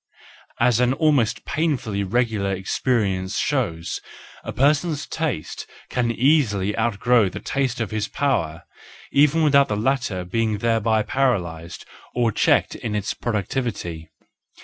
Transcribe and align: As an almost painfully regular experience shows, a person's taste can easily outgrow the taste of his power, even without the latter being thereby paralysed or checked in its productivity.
As 0.59 0.79
an 0.79 0.93
almost 0.93 1.45
painfully 1.45 2.03
regular 2.03 2.51
experience 2.51 3.37
shows, 3.37 4.01
a 4.43 4.51
person's 4.51 5.05
taste 5.05 5.67
can 5.89 6.09
easily 6.09 6.75
outgrow 6.75 7.29
the 7.29 7.39
taste 7.39 7.79
of 7.79 7.91
his 7.91 8.07
power, 8.07 8.63
even 9.11 9.43
without 9.43 9.67
the 9.67 9.77
latter 9.77 10.25
being 10.25 10.57
thereby 10.57 11.03
paralysed 11.03 11.85
or 12.15 12.31
checked 12.31 12.73
in 12.73 12.95
its 12.95 13.13
productivity. 13.13 14.09